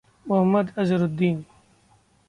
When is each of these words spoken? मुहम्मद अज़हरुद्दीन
मुहम्मद 0.25 0.71
अज़हरुद्दीन 0.77 1.43